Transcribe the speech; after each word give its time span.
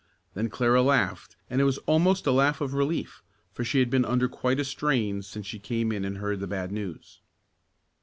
Then 0.33 0.49
Clara 0.49 0.81
laughed 0.81 1.35
and 1.47 1.61
it 1.61 1.63
was 1.63 1.77
almost 1.85 2.25
a 2.25 2.31
laugh 2.31 2.59
of 2.59 2.73
relief, 2.73 3.21
for 3.53 3.63
she 3.63 3.77
had 3.77 3.91
been 3.91 4.03
under 4.03 4.27
quite 4.27 4.59
a 4.59 4.65
strain 4.65 5.21
since 5.21 5.45
she 5.45 5.59
came 5.59 5.91
in 5.91 6.03
and 6.05 6.17
heard 6.17 6.39
the 6.39 6.47
bad 6.47 6.71
news. 6.71 7.19